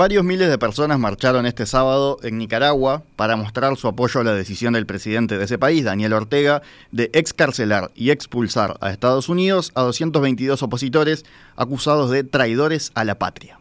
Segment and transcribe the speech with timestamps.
[0.00, 4.32] Varios miles de personas marcharon este sábado en Nicaragua para mostrar su apoyo a la
[4.32, 9.72] decisión del presidente de ese país, Daniel Ortega, de excarcelar y expulsar a Estados Unidos
[9.74, 13.58] a 222 opositores acusados de traidores a la patria.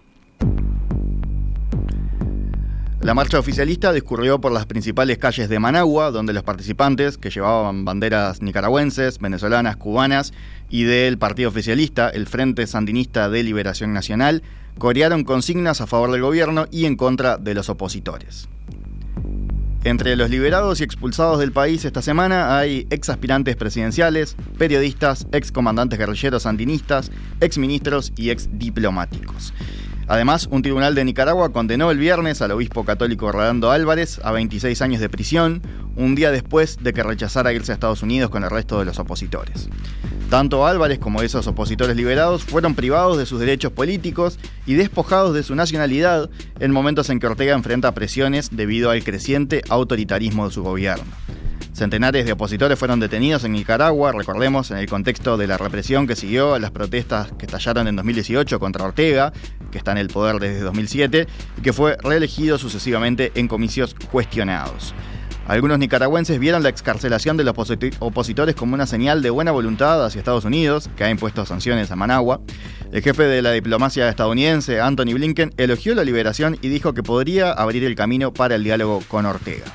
[3.02, 7.84] La marcha oficialista discurrió por las principales calles de Managua, donde los participantes, que llevaban
[7.84, 10.32] banderas nicaragüenses, venezolanas, cubanas
[10.70, 14.42] y del partido oficialista, el Frente Sandinista de Liberación Nacional,
[14.78, 18.48] corearon consignas a favor del gobierno y en contra de los opositores.
[19.86, 25.54] Entre los liberados y expulsados del país esta semana hay ex aspirantes presidenciales, periodistas, ex
[25.54, 29.54] comandantes guerrilleros sandinistas, ex ministros y ex diplomáticos.
[30.10, 34.82] Además, un tribunal de Nicaragua condenó el viernes al obispo católico Rolando Álvarez a 26
[34.82, 35.62] años de prisión,
[35.96, 38.98] un día después de que rechazara irse a Estados Unidos con el resto de los
[38.98, 39.70] opositores.
[40.32, 45.44] Tanto Álvarez como esos opositores liberados fueron privados de sus derechos políticos y despojados de
[45.44, 50.64] su nacionalidad en momentos en que Ortega enfrenta presiones debido al creciente autoritarismo de su
[50.64, 51.06] gobierno.
[51.74, 56.16] Centenares de opositores fueron detenidos en Nicaragua, recordemos, en el contexto de la represión que
[56.16, 59.32] siguió a las protestas que estallaron en 2018 contra Ortega,
[59.70, 64.94] que está en el poder desde 2007, y que fue reelegido sucesivamente en comicios cuestionados.
[65.50, 67.56] Algunos nicaragüenses vieron la excarcelación de los
[68.00, 71.96] opositores como una señal de buena voluntad hacia Estados Unidos, que ha impuesto sanciones a
[71.96, 72.40] Managua.
[72.92, 77.52] El jefe de la diplomacia estadounidense, Anthony Blinken, elogió la liberación y dijo que podría
[77.52, 79.66] abrir el camino para el diálogo con Ortega.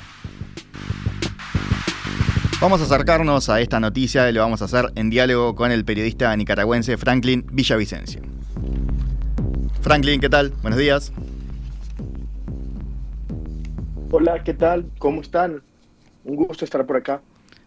[2.61, 5.83] Vamos a acercarnos a esta noticia y lo vamos a hacer en diálogo con el
[5.83, 8.34] periodista nicaragüense Franklin Villavicencio.
[9.85, 10.51] Franklin, ¿qué tal?
[10.63, 11.13] Buenos días.
[14.09, 14.89] Hola, ¿qué tal?
[14.97, 15.61] ¿Cómo están?
[16.23, 17.21] Un gusto estar por acá.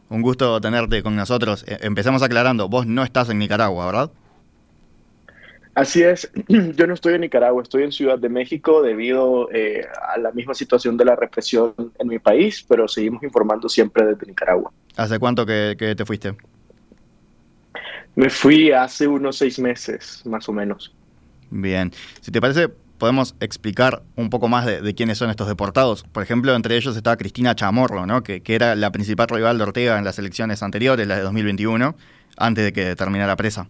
[0.09, 1.65] Un gusto tenerte con nosotros.
[1.69, 4.11] Eh, empezamos aclarando, vos no estás en Nicaragua, ¿verdad?
[5.77, 10.19] Así es, yo no estoy en Nicaragua, estoy en Ciudad de México debido eh, a
[10.19, 14.73] la misma situación de la represión en mi país, pero seguimos informando siempre desde Nicaragua.
[14.97, 16.35] ¿Hace cuánto que, te fuiste?
[18.17, 20.93] Me fui hace unos seis meses, más o menos.
[21.51, 26.05] Bien, si te parece, podemos explicar un poco más de, quiénes son estos deportados.
[26.05, 28.23] Por ejemplo, entre ellos está Cristina Chamorro, ¿no?
[28.23, 31.95] que, era la principal rival de Ortega en las elecciones anteriores, las de 2021,
[32.37, 33.69] antes de que terminara presa.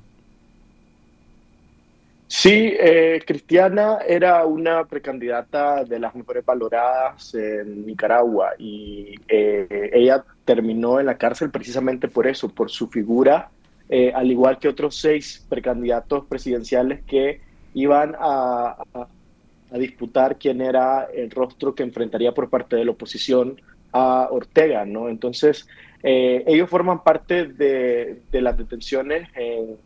[2.26, 10.22] Sí, eh, Cristiana era una precandidata de las mejores valoradas en Nicaragua y eh, ella
[10.44, 13.48] terminó en la cárcel precisamente por eso, por su figura,
[13.88, 17.40] eh, al igual que otros seis precandidatos presidenciales que
[17.82, 18.76] iban a,
[19.72, 23.60] disputar quién era el rostro que enfrentaría por parte de la oposición
[23.92, 25.10] a Ortega, ¿no?
[25.10, 25.68] Entonces,
[26.02, 29.76] ellos forman parte de, de las detenciones en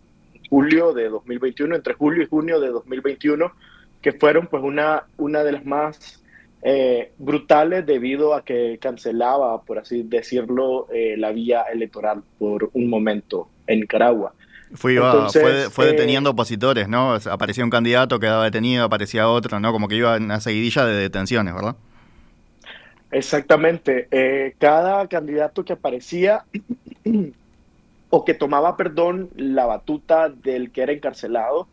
[0.48, 3.50] julio de 2021, entre julio y junio de 2021,
[4.00, 6.22] que fueron pues una, una de las más
[6.64, 12.88] eh, brutales debido a que cancelaba, por así decirlo, eh, la vía electoral por un
[12.88, 14.34] momento en Nicaragua.
[14.75, 14.97] Fue,
[15.71, 17.15] fue, eh, deteniendo opositores, ¿no?
[17.31, 19.72] Aparecía un candidato, quedaba detenido, aparecía otro, ¿no?
[19.72, 21.77] Como que iba en una seguidilla de detenciones, ¿verdad?
[23.10, 24.56] Exactamente.
[24.59, 26.44] cada candidato que aparecía
[28.10, 31.66] o que tomaba, perdón, la batuta del que era encarcelado,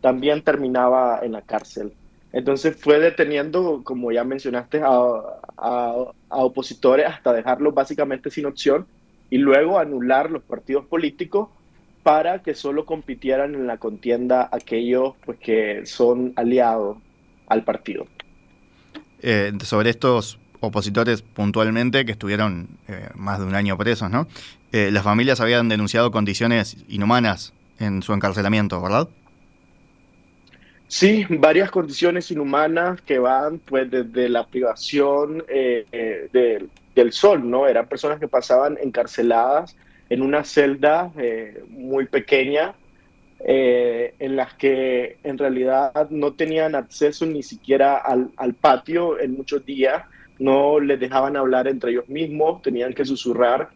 [0.00, 1.92] también terminaba en la cárcel.
[2.34, 5.92] Entonces fue deteniendo, como ya mencionaste, a,
[6.30, 8.86] opositores hasta dejarlos básicamente sin opción
[9.30, 11.48] y luego anular los partidos políticos
[12.04, 16.98] para que solo compitieran en la contienda aquellos pues, que son aliados
[17.48, 18.06] al partido.
[19.22, 24.28] Eh, sobre estos opositores puntualmente que estuvieron eh, más de un año presos, ¿no?
[24.70, 29.08] Eh, las familias habían denunciado condiciones inhumanas en su encarcelamiento, ¿verdad?
[30.86, 36.28] Sí, varias condiciones inhumanas que van pues desde la privación eh,
[36.94, 37.66] del sol, ¿no?
[37.66, 39.74] Eran personas que pasaban encarceladas
[40.10, 41.10] en una celda
[41.68, 42.74] muy pequeña,
[43.38, 49.64] en las que en realidad no tenían acceso ni siquiera al, al patio en muchos
[49.66, 50.04] días
[50.38, 53.70] no les dejaban hablar entre ellos mismos, tenían que susurrar.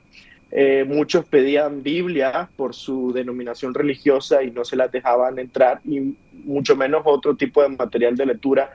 [0.50, 6.16] Eh, muchos pedían Biblia por su denominación religiosa y no se las dejaban entrar, y
[6.32, 8.70] mucho menos otro tipo de material de lectura.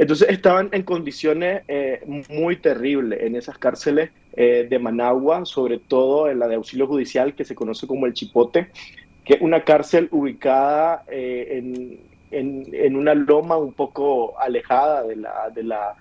[0.00, 6.28] Entonces estaban en condiciones eh, muy terribles en esas cárceles eh, de Managua, sobre todo
[6.28, 8.70] en la de auxilio judicial que se conoce como el Chipote,
[9.24, 12.00] que es una cárcel ubicada en,
[12.30, 15.94] en, una loma un poco alejada de la, de la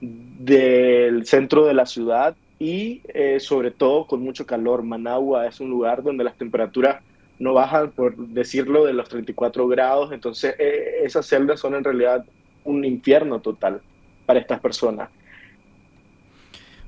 [0.00, 4.82] del centro de la ciudad y eh, sobre todo con mucho calor.
[4.82, 7.02] Managua es un lugar donde las temperaturas
[7.38, 12.24] no bajan, por decirlo, de los 34 grados, entonces eh, esas celdas son en realidad
[12.64, 13.80] un infierno total
[14.26, 15.08] para estas personas.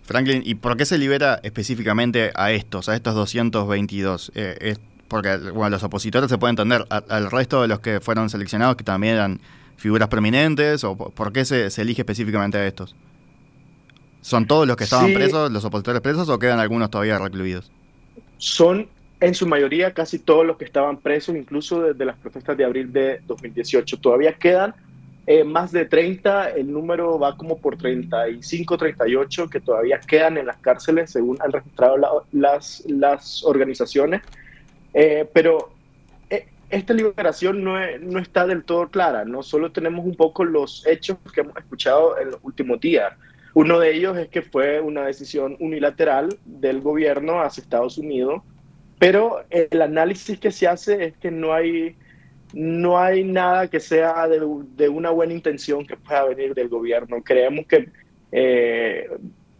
[0.02, 4.32] Franklin, ¿y por qué se libera específicamente a estos, a estos 222?
[4.34, 4.76] Eh,
[5.08, 8.84] porque bueno, los opositores se pueden entender, al resto de los que fueron seleccionados, que
[8.84, 9.40] también eran
[9.76, 12.94] figuras prominentes, o por qué se, elige específicamente a estos?
[14.20, 17.70] ¿Son todos los que estaban presos, los opositores presos, o quedan algunos todavía recluidos?
[18.38, 18.88] Son
[19.20, 22.92] en su mayoría casi todos los que estaban presos, incluso desde las protestas de abril
[22.92, 23.98] de 2018.
[23.98, 24.74] Todavía quedan
[25.28, 30.46] eh, más de 30, el número va como por 35, 38 que todavía quedan en
[30.46, 34.22] las cárceles, según han registrado las, las organizaciones.
[34.94, 35.70] Eh, pero
[36.30, 39.42] eh, esta liberación no, no, está del todo clara, ¿no?
[39.42, 43.12] Solo tenemos un poco los hechos que hemos escuchado en los últimos días.
[43.52, 48.42] Uno de ellos es que fue una decisión unilateral del gobierno hacia Estados Unidos,
[49.00, 51.96] pero el análisis que se hace es que no hay
[52.54, 57.22] no hay nada que sea de, una buena intención que pueda venir del gobierno.
[57.22, 57.88] Creemos que
[58.32, 59.08] eh,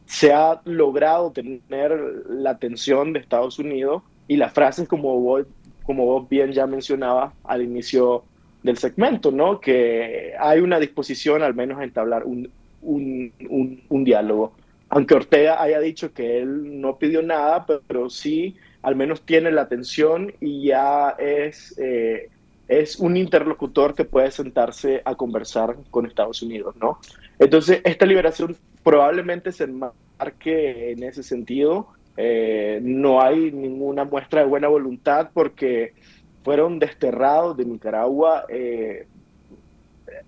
[0.07, 1.93] se ha logrado tener
[2.29, 5.47] la atención de Estados Unidos y las frases como vos,
[5.85, 8.25] como vos bien ya mencionabas al inicio
[8.63, 9.61] del segmento, ¿no?
[9.61, 12.51] Que hay una disposición al menos a entablar un,
[12.83, 14.53] un, diálogo.
[14.89, 19.63] Aunque Ortega haya dicho que él no pidió nada, pero, sí al menos tiene la
[19.63, 22.29] atención y ya es eh,
[22.69, 26.99] es un interlocutor que puede sentarse a conversar con Estados Unidos, ¿no?
[27.39, 31.89] Entonces, esta liberación probablemente se enmarque en ese sentido.
[32.17, 35.95] Eh, no hay ninguna muestra de buena voluntad porque
[36.43, 39.07] fueron desterrados de Nicaragua eh,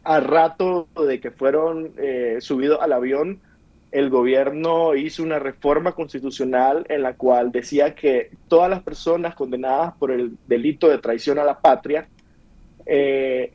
[0.05, 3.41] a rato de que fueron eh, subidos al avión.
[3.91, 9.95] El gobierno hizo una reforma constitucional en la cual decía que todas las personas condenadas
[9.95, 12.07] por el delito de traición a la patria
[12.91, 13.53] eh,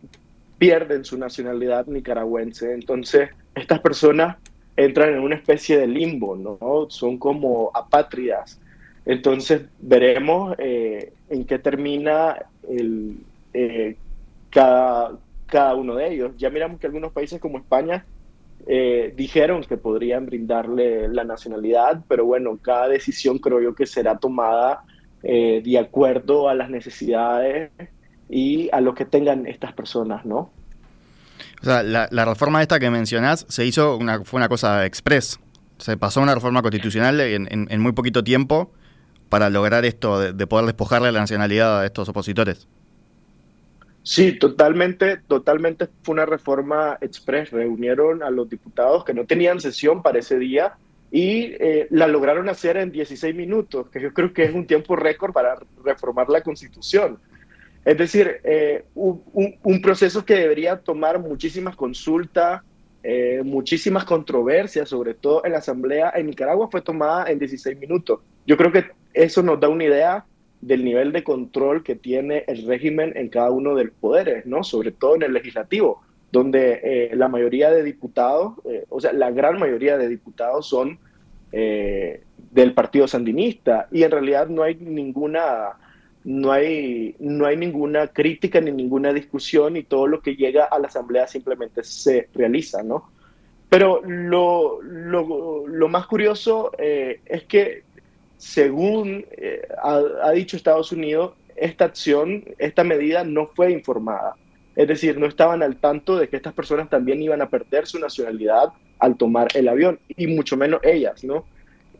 [0.59, 2.71] pierden su nacionalidad nicaragüense.
[2.71, 4.37] Entonces, estas personas
[4.77, 6.85] entran en una especie de limbo, ¿no?
[6.89, 8.61] Son como apátridas.
[9.05, 12.37] Entonces, veremos eh, en qué termina
[12.69, 13.97] eh,
[14.51, 16.31] cada, cada uno de ellos.
[16.37, 18.05] Ya miramos que algunos países como España
[19.15, 24.85] dijeron que podrían brindarle la nacionalidad, pero bueno, cada decisión creo yo que será tomada
[25.21, 27.71] de acuerdo a las necesidades
[28.33, 30.49] y a lo que tengan estas personas, ¿no?
[31.61, 35.39] O sea, la, reforma esta que mencionás se hizo, una, fue una cosa express.
[35.77, 38.71] Se pasó una reforma constitucional en, muy poquito tiempo
[39.29, 42.67] para lograr esto de, poder despojarle la nacionalidad a estos opositores.
[44.01, 47.51] Sí, totalmente, totalmente fue una reforma express.
[47.51, 50.73] Reunieron a los diputados que no tenían sesión para ese día
[51.11, 54.95] y eh, la lograron hacer en 16 minutos, que yo creo que es un tiempo
[54.95, 57.19] récord para reformar la constitución.
[57.85, 62.61] Es decir, eh, un, proceso que debería tomar muchísimas consultas,
[63.03, 68.21] eh, muchísimas controversias, sobre todo en la Asamblea en Nicaragua, fue tomada en 16 minutos.
[68.47, 70.25] Yo creo que eso nos da una idea
[70.61, 74.63] del nivel de control que tiene el régimen en cada uno de los poderes, ¿no?
[74.63, 76.01] Sobre todo en el legislativo,
[76.31, 78.53] donde eh, la mayoría de diputados,
[78.87, 80.99] o sea, la gran mayoría de diputados son
[81.51, 85.77] del Partido Sandinista y en realidad no hay ninguna
[86.23, 90.79] no hay, no hay ninguna crítica ni ninguna discusión y todo lo que llega a
[90.79, 93.11] la Asamblea simplemente se realiza, ¿no?
[93.69, 97.81] Pero lo, lo, más curioso eh, es que,
[98.37, 104.35] según eh, ha, dicho Estados Unidos, esta acción, esta medida no fue informada.
[104.75, 107.97] Es decir, no estaban al tanto de que estas personas también iban a perder su
[107.97, 111.45] nacionalidad al tomar el avión, y mucho menos ellas, ¿no?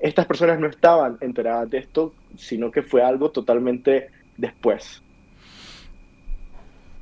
[0.04, 5.02] Estas personas no estaban enteradas de esto, sino que fue algo totalmente después.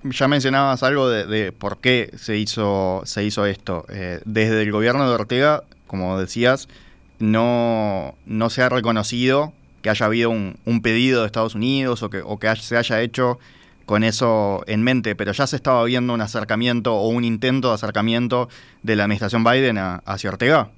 [0.03, 3.87] Ya mencionabas algo de, por qué se hizo, se hizo esto.
[3.89, 6.69] Eh, desde el gobierno de Ortega, como decías,
[7.17, 12.21] no, no se ha reconocido que haya habido un, pedido de Estados Unidos o que,
[12.23, 13.39] o que se haya hecho
[13.87, 17.73] con eso en mente, pero ya se estaba viendo un acercamiento o un intento de
[17.73, 18.47] acercamiento
[18.83, 20.69] de la administración Biden hacia Ortega.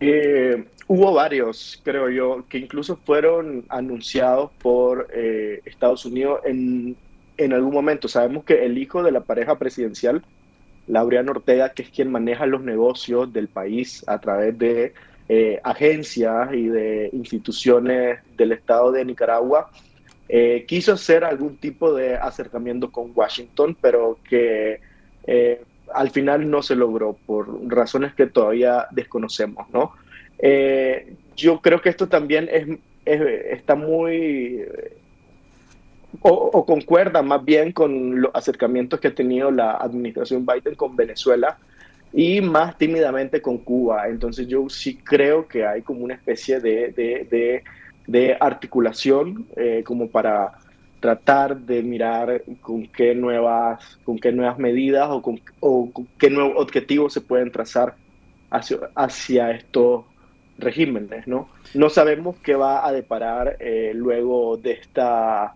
[0.00, 6.96] Eh, hubo varios, creo yo, que incluso fueron anunciados por eh, Estados Unidos en,
[7.36, 8.08] en, algún momento.
[8.08, 10.24] Sabemos que el hijo de la pareja presidencial,
[10.86, 14.94] Laureano Ortega, que es quien maneja los negocios del país a través de
[15.28, 19.70] eh, agencias y de instituciones del Estado de Nicaragua,
[20.68, 24.78] quiso hacer algún tipo de acercamiento con Washington, pero que
[25.94, 29.92] al final no se logró por razones que todavía desconocemos, ¿no?
[30.38, 32.66] Eh, yo creo que esto también es,
[33.04, 34.64] está muy
[36.22, 41.58] o, concuerda más bien con los acercamientos que ha tenido la administración Biden con Venezuela
[42.12, 44.08] y más tímidamente con Cuba.
[44.08, 47.62] Entonces yo sí creo que hay como una especie de,
[48.06, 50.52] de, articulación eh, como para
[51.00, 56.54] tratar de mirar con qué nuevas, con qué nuevas medidas o con, o qué nuevos
[56.56, 57.94] objetivos se pueden trazar
[58.50, 60.04] hacia, hacia estos
[60.58, 61.48] regímenes, ¿no?
[61.74, 65.54] No sabemos qué va a deparar eh, luego de esta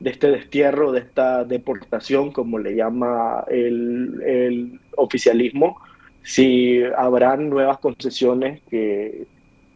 [0.00, 5.80] de este destierro, de esta deportación, como le llama el, oficialismo,
[6.22, 9.26] si habrán nuevas concesiones que,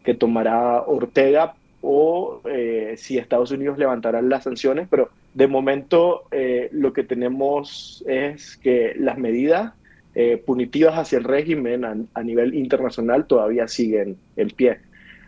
[0.03, 6.69] que tomará Ortega o eh, si Estados Unidos levantará las sanciones, pero de momento eh,
[6.71, 9.73] lo que tenemos es que las medidas
[10.15, 14.79] eh, punitivas hacia el régimen a, nivel internacional todavía siguen en pie.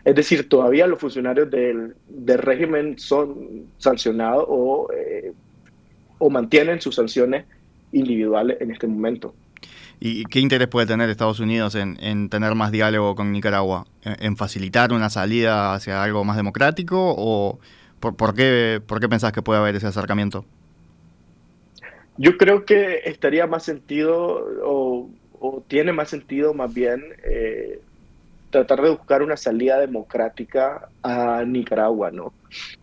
[0.04, 4.88] Es decir, todavía los funcionarios del, del régimen son sancionados o,
[6.18, 7.44] o mantienen sus sanciones
[7.92, 9.32] individuales en este momento.
[10.04, 13.86] ¿Y qué interés puede tener Estados Unidos en, tener más diálogo con Nicaragua?
[14.02, 17.14] ¿En, facilitar una salida hacia algo más democrático?
[17.16, 17.60] ¿O
[18.00, 20.44] por, qué, por qué pensás que puede haber ese acercamiento?
[22.16, 25.08] Yo creo que estaría más sentido, o,
[25.68, 27.80] tiene más sentido más bien, eh,
[28.50, 32.32] tratar de buscar una salida democrática a Nicaragua, ¿no?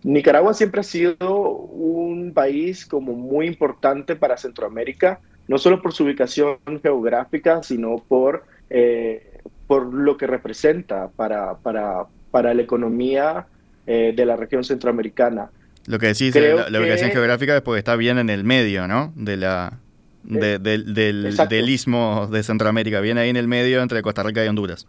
[0.04, 6.04] Nicaragua siempre ha sido un país como muy importante para Centroamérica, no solo por su
[6.04, 13.48] ubicación geográfica, sino por, eh, por lo que representa para, para, para la economía
[13.88, 15.50] eh, de la región centroamericana.
[15.88, 19.12] Lo que decís, la, la, ubicación geográfica es porque está bien en el medio, ¿no?
[19.16, 19.80] De la,
[20.24, 24.86] del, del istmo de Centroamérica, viene ahí en el medio entre Costa Rica y Honduras.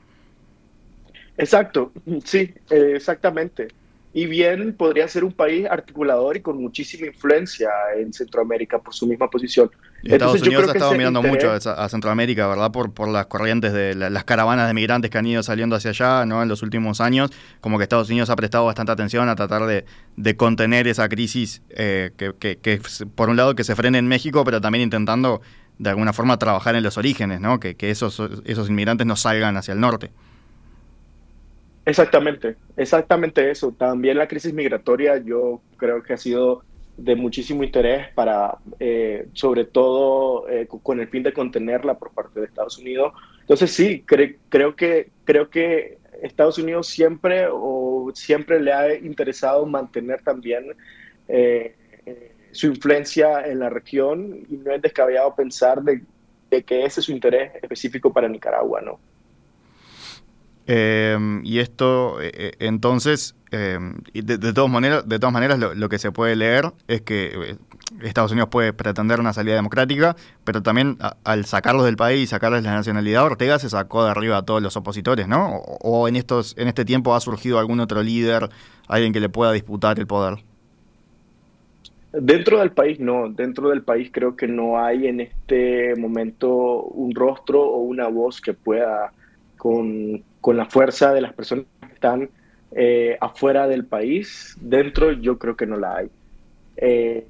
[1.38, 1.90] Exacto,
[2.22, 3.68] sí, eh, exactamente
[4.12, 9.06] y bien podría ser un país articulador y con muchísima influencia en Centroamérica por su
[9.06, 9.70] misma posición.
[10.02, 12.72] Estados Unidos ha estado mirando mucho a Centroamérica, ¿verdad?
[12.72, 16.26] Por, por las corrientes de las caravanas de migrantes que han ido saliendo hacia allá
[16.26, 16.42] ¿no?
[16.42, 19.84] en los últimos años, como que Estados Unidos ha prestado bastante atención a tratar de,
[20.16, 22.80] de contener esa crisis eh, que, que,
[23.14, 25.40] por un lado, que se frene en México, pero también intentando
[25.78, 27.60] de alguna forma trabajar en los orígenes, ¿no?
[27.60, 30.10] que, que esos, esos inmigrantes no salgan hacia el norte.
[31.84, 33.72] Exactamente, exactamente eso.
[33.72, 36.62] También la crisis migratoria yo creo que ha sido
[36.96, 42.40] de muchísimo interés para, eh, sobre todo eh, con el fin de contenerla por parte
[42.40, 43.14] de Estados Unidos.
[43.40, 50.22] Entonces sí, creo que creo que Estados Unidos siempre o siempre le ha interesado mantener
[50.22, 50.76] también
[51.28, 51.74] eh,
[52.52, 57.12] su influencia en la región y no es descabellado pensar de que ese es su
[57.12, 58.98] interés específico para Nicaragua, ¿no?
[60.66, 65.98] Em, y esto, eh, eh, entonces, em, de, todas maneras, de todas maneras lo, que
[65.98, 67.56] se puede leer es que eh,
[68.02, 70.14] Estados Unidos puede pretender una salida democrática,
[70.44, 74.36] pero también al sacarlos del país y sacarles la nacionalidad, Ortega se sacó de arriba
[74.36, 75.56] a todos los opositores, ¿no?
[75.56, 78.48] O, en, estos, en este tiempo ha surgido algún otro líder,
[78.86, 80.38] alguien que le pueda disputar el poder.
[82.12, 87.14] Dentro del país no, dentro del país creo que no hay en este momento un
[87.14, 89.12] rostro o una voz que pueda
[89.60, 92.30] con, con la fuerza de las personas que están
[92.72, 94.56] eh, afuera del país.
[94.58, 96.08] Dentro yo creo que no la hay.
[96.78, 97.26] Eh,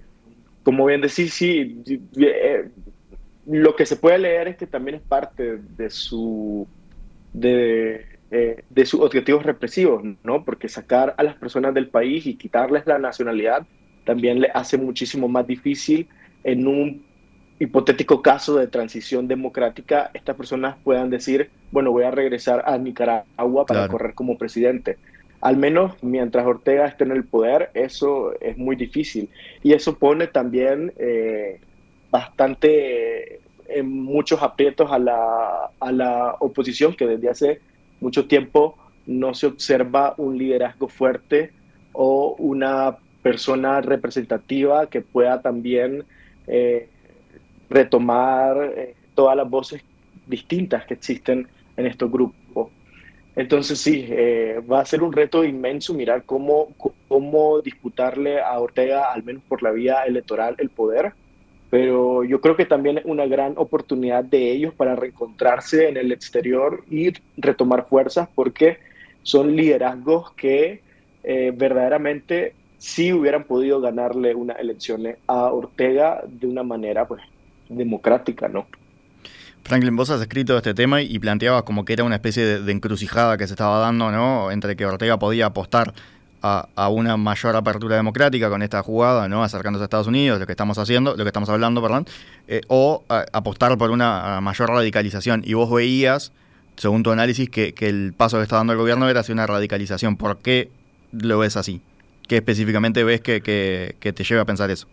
[0.62, 1.82] como bien decís, sí,
[2.20, 2.68] eh,
[3.46, 6.68] lo que se puede leer es que también es parte de su
[7.32, 10.44] de, de sus objetivos represivos, ¿no?
[10.44, 13.66] Porque sacar a las personas del país y quitarles la nacionalidad
[14.04, 16.06] también le hace muchísimo más difícil
[16.44, 17.09] en un
[17.60, 23.66] hipotético caso de transición democrática, estas personas puedan decir, bueno, voy a regresar a Nicaragua
[23.66, 24.96] para correr como presidente.
[25.42, 29.28] Al menos mientras Ortega esté en el poder, eso es muy difícil.
[29.62, 31.60] Y eso pone también eh,
[32.10, 37.60] bastante en muchos aprietos a la, a la oposición, que desde hace
[38.00, 38.74] mucho tiempo
[39.06, 41.52] no se observa un liderazgo fuerte
[41.92, 46.04] o una persona representativa que pueda también
[46.46, 46.88] eh,
[47.70, 49.82] retomar eh, todas las voces
[50.26, 52.68] distintas que existen en estos grupos.
[53.36, 56.68] Entonces sí, eh, va a ser un reto inmenso mirar cómo,
[57.08, 61.14] cómo disputarle a Ortega, al menos por la vía electoral, el poder,
[61.70, 66.10] pero yo creo que también es una gran oportunidad de ellos para reencontrarse en el
[66.10, 68.78] exterior y retomar fuerzas porque
[69.22, 70.82] son liderazgos que
[71.22, 77.22] eh, verdaderamente sí hubieran podido ganarle unas elecciones a Ortega de una manera pues
[77.70, 78.66] democrática, ¿no?
[79.62, 83.36] Franklin, vos has escrito este tema y planteabas como que era una especie de, encrucijada
[83.36, 84.50] que se estaba dando, ¿no?
[84.50, 85.92] Entre que Ortega podía apostar
[86.42, 89.44] a, una mayor apertura democrática con esta jugada, ¿no?
[89.44, 92.06] acercándose a Estados Unidos, lo que estamos haciendo, lo que estamos hablando, perdón,
[92.48, 95.42] eh, o apostar por una mayor radicalización.
[95.44, 96.32] Y vos veías,
[96.76, 100.16] según tu análisis, que, el paso que está dando el gobierno era hacia una radicalización.
[100.16, 100.70] ¿Por qué
[101.12, 101.82] lo ves así?
[102.26, 104.86] ¿Qué específicamente ves que, que te lleva a pensar eso?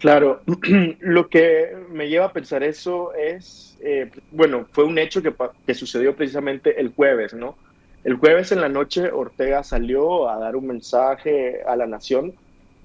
[0.00, 0.40] Claro,
[1.00, 5.32] lo que me lleva a pensar eso es, eh, bueno, fue un hecho que,
[5.66, 7.54] que, sucedió precisamente el jueves, ¿no?
[8.02, 12.32] El jueves en la noche Ortega salió a dar un mensaje a la nación,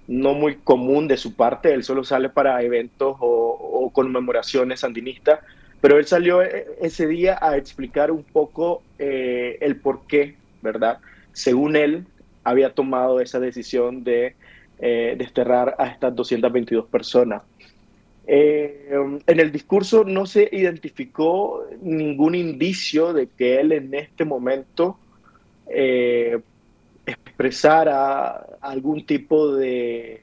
[0.10, 5.40] no muy común de su parte, él solo sale para eventos o, conmemoraciones sandinistas,
[5.80, 11.00] pero él salió eh, ese día a explicar un poco eh, el por qué, ¿verdad?
[11.32, 12.08] Según él,
[12.44, 14.36] había tomado esa decisión de
[14.80, 17.44] eh, desterrar a estas 222 personas.
[18.28, 18.90] Eh,
[19.28, 24.98] en el discurso no se identificó ningún indicio de que él en este momento
[25.70, 26.40] eh,
[27.06, 30.22] expresara algún tipo de,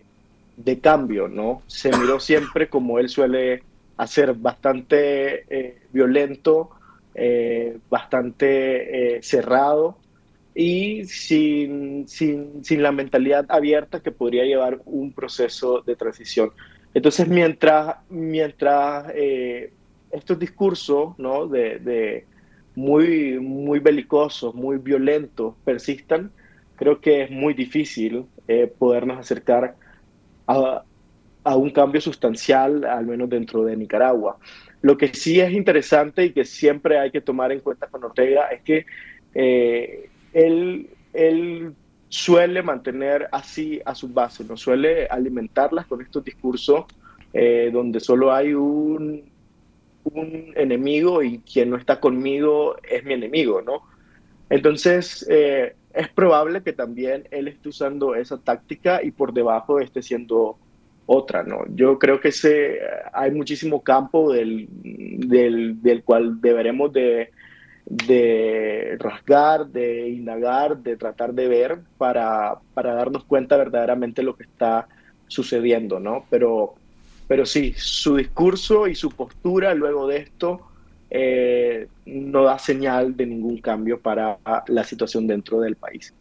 [0.57, 1.63] de, cambio, ¿no?
[1.67, 3.63] Se miró siempre como él suele
[3.97, 6.71] hacer, bastante violento,
[7.89, 9.97] bastante cerrado
[10.55, 16.51] y sin, sin, sin, la mentalidad abierta que podría llevar un proceso de transición.
[16.95, 19.73] Entonces, mientras, mientras eh,
[20.11, 21.47] estos discursos ¿no?
[21.47, 22.27] de, de,
[22.75, 26.31] muy, muy belicosos, muy violentos persistan,
[26.77, 29.77] creo que es muy difícil eh, podernos acercar
[30.47, 30.83] a,
[31.45, 34.39] a, un cambio sustancial, al menos dentro de Nicaragua.
[34.83, 38.49] Lo que sí es interesante y que siempre hay que tomar en cuenta con Ortega
[38.49, 38.85] es que
[39.35, 41.75] eh, él,
[42.09, 46.85] suele mantener así a su base, no suele alimentarlas con estos discursos
[47.33, 49.31] eh, donde solo hay un,
[50.57, 53.83] enemigo y quien no está conmigo es mi enemigo, ¿no?
[54.51, 60.03] Entonces, eh, es probable que también él esté usando esa táctica y por debajo esté
[60.03, 60.59] siendo
[61.07, 61.65] otra, ¿no?
[61.75, 62.81] Yo creo que ese,
[63.13, 67.31] hay muchísimo campo del, del, del cual deberemos de
[67.87, 74.45] de rasgar, de indagar, de tratar de ver para, para darnos cuenta verdaderamente lo que
[74.45, 74.89] está
[75.27, 76.25] sucediendo, ¿no?
[76.31, 76.75] Pero,
[77.27, 80.61] pero sí, su discurso y su postura luego de esto
[81.11, 86.15] eh, no da señal de ningún cambio para la situación dentro del país.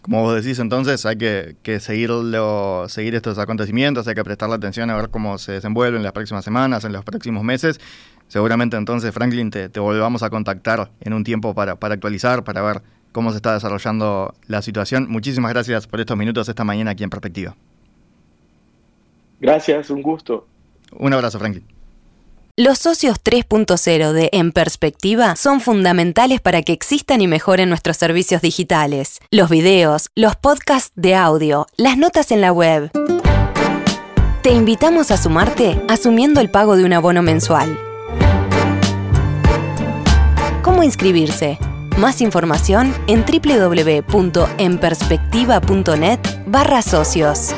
[0.00, 4.88] Como vos decís, entonces hay que, que seguirlo, seguir estos acontecimientos, hay que prestarle atención
[4.88, 7.80] a ver cómo se desenvuelven en las próximas semanas, en los próximos meses
[8.28, 12.82] seguramente entonces, Franklin, te, volvamos a contactar en un tiempo para, para actualizar, para ver
[13.12, 15.06] cómo se está desarrollando la situación.
[15.08, 17.56] Muchísimas gracias por estos minutos esta mañana aquí en Perspectiva.
[19.40, 20.46] Gracias, un gusto.
[20.92, 21.64] Un abrazo, Franklin.
[22.58, 28.40] Los socios 3.0 de En Perspectiva son fundamentales para que existan y mejoren nuestros servicios
[28.40, 32.90] digitales, los videos, los podcasts de audio, las notas en la web.
[34.42, 37.85] Te invitamos a sumarte asumiendo el pago de un abono mensual.
[40.66, 41.58] ¿Cómo inscribirse?
[41.96, 47.54] Más información en www.enperspectiva.net barra socios.